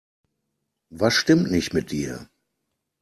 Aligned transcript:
Was 0.89 1.13
stimmt 1.13 1.51
nicht 1.51 1.75
mit 1.75 1.91
dir? 1.91 2.27